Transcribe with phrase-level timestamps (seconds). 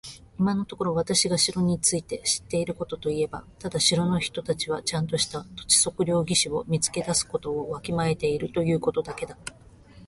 [0.39, 9.37] 今のところ私が城について知っていることといえば、ただ城の人たちはちゃんとした土地測量技師を見つけ出すことをわきまえているということだけだ。